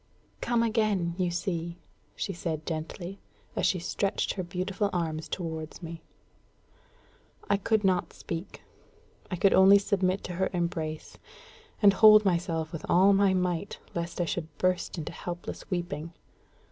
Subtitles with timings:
[0.41, 1.77] "Come again, you see!"
[2.15, 3.19] she said gently,
[3.55, 6.01] as she stretched her beautiful arms towards me.
[7.47, 8.63] I could not speak.
[9.29, 11.19] I could only submit to her embrace,
[11.83, 16.13] and hold myself with all my might, lest I should burst into helpless weeping.